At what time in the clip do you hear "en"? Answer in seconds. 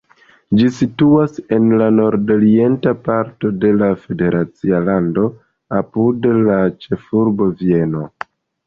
1.57-1.67